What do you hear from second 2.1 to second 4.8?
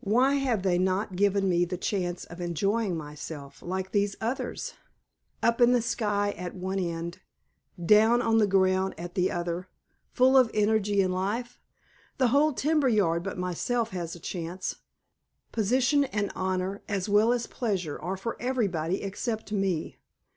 of enjoying myself like these others